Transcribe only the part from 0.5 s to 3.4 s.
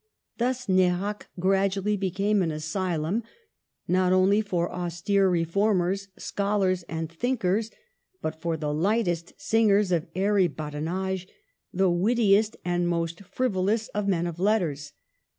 Nerac gradually be came an asylum,